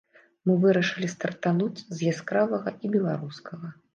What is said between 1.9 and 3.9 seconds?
з яскравага і беларускага.